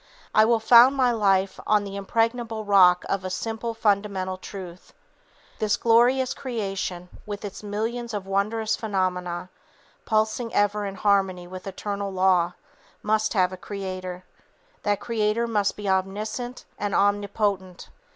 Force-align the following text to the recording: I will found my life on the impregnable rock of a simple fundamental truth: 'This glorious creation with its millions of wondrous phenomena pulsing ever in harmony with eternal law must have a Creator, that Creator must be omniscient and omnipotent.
I 0.33 0.45
will 0.45 0.59
found 0.59 0.95
my 0.95 1.11
life 1.11 1.59
on 1.67 1.83
the 1.83 1.95
impregnable 1.95 2.65
rock 2.65 3.05
of 3.07 3.23
a 3.23 3.29
simple 3.29 3.75
fundamental 3.75 4.35
truth: 4.35 4.93
'This 5.59 5.77
glorious 5.77 6.33
creation 6.33 7.07
with 7.27 7.45
its 7.45 7.61
millions 7.61 8.11
of 8.11 8.25
wondrous 8.25 8.75
phenomena 8.75 9.49
pulsing 10.05 10.51
ever 10.55 10.87
in 10.87 10.95
harmony 10.95 11.45
with 11.45 11.67
eternal 11.67 12.11
law 12.11 12.53
must 13.03 13.33
have 13.35 13.53
a 13.53 13.57
Creator, 13.57 14.23
that 14.81 14.99
Creator 14.99 15.45
must 15.45 15.77
be 15.77 15.87
omniscient 15.87 16.65
and 16.79 16.95
omnipotent. 16.95 17.89